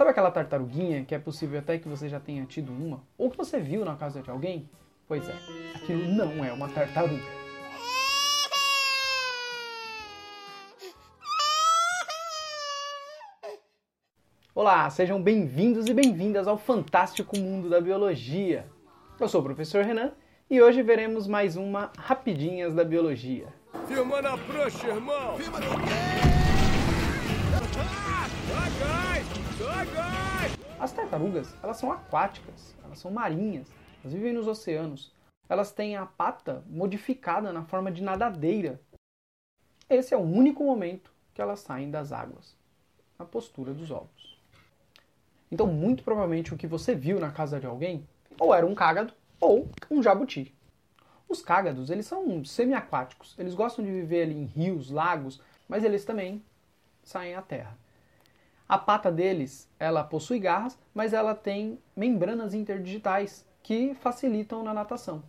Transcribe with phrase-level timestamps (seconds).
[0.00, 3.02] Sabe aquela tartaruguinha que é possível até que você já tenha tido uma?
[3.18, 4.66] Ou que você viu na casa de alguém?
[5.06, 5.34] Pois é,
[5.74, 7.22] aquilo não é uma tartaruga.
[14.54, 18.66] Olá, sejam bem-vindos e bem-vindas ao fantástico mundo da biologia.
[19.20, 20.12] Eu sou o professor Renan
[20.48, 23.48] e hoje veremos mais uma Rapidinhas da Biologia.
[23.86, 25.36] Filma na prancha, irmão!
[25.36, 26.09] Filma no quê?
[31.10, 33.66] Tartarugas, elas são aquáticas, elas são marinhas,
[34.00, 35.12] elas vivem nos oceanos.
[35.48, 38.80] Elas têm a pata modificada na forma de nadadeira.
[39.88, 42.56] Esse é o único momento que elas saem das águas,
[43.18, 44.40] na postura dos ovos.
[45.50, 48.06] Então, muito provavelmente o que você viu na casa de alguém
[48.38, 50.54] ou era um cágado ou um jabuti.
[51.28, 53.34] Os cágados, eles são semiaquáticos.
[53.36, 56.44] Eles gostam de viver ali em rios, lagos, mas eles também
[57.02, 57.76] saem à terra.
[58.70, 65.24] A pata deles, ela possui garras, mas ela tem membranas interdigitais que facilitam na natação.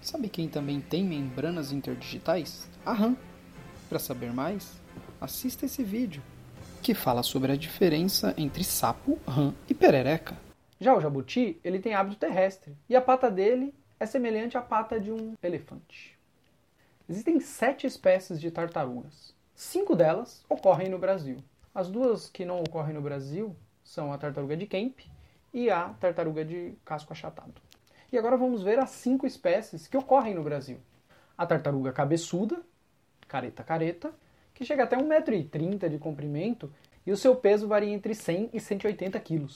[0.00, 2.66] Sabe quem também tem membranas interdigitais?
[2.82, 3.14] A rã.
[3.90, 4.80] Para saber mais,
[5.20, 6.22] assista esse vídeo,
[6.82, 10.45] que fala sobre a diferença entre sapo, rã e perereca.
[10.78, 15.00] Já o jabuti, ele tem hábito terrestre, e a pata dele é semelhante à pata
[15.00, 16.18] de um elefante.
[17.08, 19.34] Existem sete espécies de tartarugas.
[19.54, 21.38] Cinco delas ocorrem no Brasil.
[21.74, 25.00] As duas que não ocorrem no Brasil são a tartaruga de Kemp
[25.52, 27.54] e a tartaruga de casco achatado.
[28.12, 30.78] E agora vamos ver as cinco espécies que ocorrem no Brasil.
[31.38, 32.60] A tartaruga cabeçuda,
[33.26, 34.12] careta careta,
[34.52, 36.70] que chega até 1,30m de comprimento
[37.06, 39.46] e o seu peso varia entre 100 e 180 kg.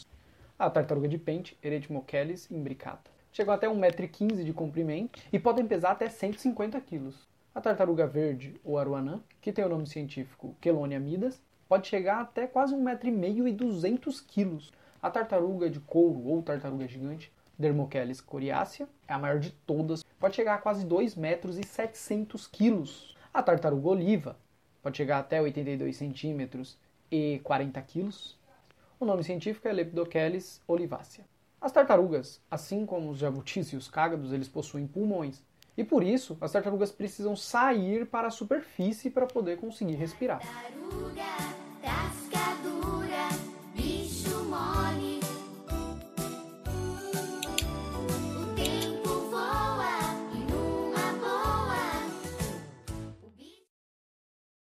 [0.60, 6.06] A tartaruga de pente, Eretimocheles imbricata, chegam até 1,15m de comprimento e podem pesar até
[6.06, 7.14] 150 kg.
[7.54, 12.46] A tartaruga verde, ou aruanã, que tem o nome científico Chelonia midas, pode chegar até
[12.46, 14.58] quase 1,5m e 200 kg.
[15.00, 20.36] A tartaruga de couro, ou tartaruga gigante, Dermocheles coriácea, é a maior de todas, pode
[20.36, 23.16] chegar a quase 2 metros e 700 quilos.
[23.32, 24.36] A tartaruga oliva
[24.82, 26.78] pode chegar até 82 centímetros
[27.10, 28.38] e 40 quilos.
[29.00, 31.24] O nome científico é Lepidochelys olivácea.
[31.58, 35.42] As tartarugas, assim como os jabutis e os cágados, eles possuem pulmões.
[35.74, 40.42] E por isso, as tartarugas precisam sair para a superfície para poder conseguir respirar.